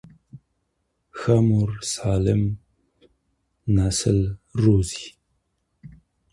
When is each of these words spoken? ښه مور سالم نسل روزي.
ښه 1.17 1.35
مور 1.47 1.71
سالم 1.93 2.41
نسل 3.75 4.19
روزي. 4.61 5.07